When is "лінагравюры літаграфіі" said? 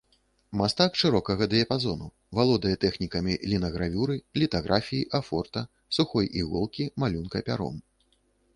3.53-5.05